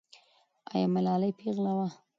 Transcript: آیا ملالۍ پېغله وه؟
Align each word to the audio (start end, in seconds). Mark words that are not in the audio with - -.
آیا 0.73 0.87
ملالۍ 0.93 1.31
پېغله 1.39 1.71
وه؟ 1.77 1.87